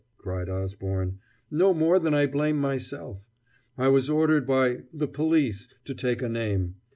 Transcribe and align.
cried 0.17 0.49
Osborne 0.49 1.19
"no 1.51 1.75
more 1.75 1.99
than 1.99 2.11
I 2.11 2.25
blame 2.25 2.57
myself. 2.57 3.21
I 3.77 3.89
was 3.89 4.09
ordered 4.09 4.47
by 4.47 4.85
the 4.91 5.07
police 5.07 5.71
to 5.85 5.93
take 5.93 6.23
a 6.23 6.27
name. 6.27 6.77